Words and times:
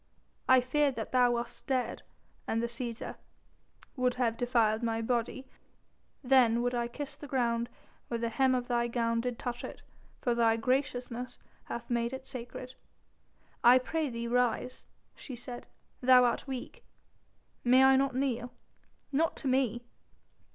"I 0.49 0.61
feared 0.61 0.95
that 0.95 1.11
thou 1.11 1.33
wast 1.33 1.67
dead, 1.67 2.01
and 2.47 2.59
the 2.59 2.65
Cæsar...." 2.65 3.17
"Would 3.95 4.15
have 4.15 4.35
defiled 4.35 4.81
my 4.81 4.99
body. 4.99 5.45
Then 6.23 6.63
would 6.63 6.73
I 6.73 6.87
kiss 6.87 7.15
the 7.15 7.27
ground 7.27 7.69
where 8.07 8.17
the 8.17 8.29
hem 8.29 8.55
of 8.55 8.67
thy 8.67 8.87
gown 8.87 9.21
did 9.21 9.37
touch 9.37 9.63
it, 9.63 9.83
for 10.19 10.33
thy 10.33 10.57
graciousness 10.57 11.37
hath 11.65 11.87
made 11.91 12.13
it 12.13 12.25
sacred." 12.25 12.73
"I 13.63 13.77
pray 13.77 14.09
thee 14.09 14.27
rise," 14.27 14.87
she 15.13 15.35
said, 15.35 15.67
"thou 16.01 16.23
art 16.25 16.47
weak." 16.47 16.83
"May 17.63 17.83
I 17.83 17.95
not 17.95 18.15
kneel?" 18.15 18.51
"Not 19.11 19.35
to 19.35 19.47
me." 19.47 19.83